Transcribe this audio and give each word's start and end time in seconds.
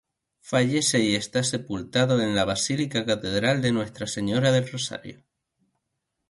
Fallece 0.39 0.97
y 1.03 1.13
está 1.13 1.43
sepultado 1.43 2.19
en 2.23 2.35
la 2.35 2.43
Basílica 2.43 3.05
Catedral 3.05 3.61
de 3.61 3.71
Nuestra 3.71 4.07
Señora 4.07 4.51
del 4.51 4.67
Rosario. 4.67 5.23